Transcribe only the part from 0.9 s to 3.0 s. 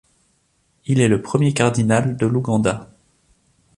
est le premier cardinal de l'Ouganda.